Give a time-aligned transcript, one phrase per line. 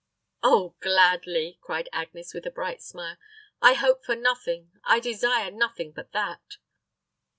[0.41, 3.17] "Oh gladly," cried Agnes, with a bright smile.
[3.61, 6.57] "I hope for nothing, I desire nothing but that."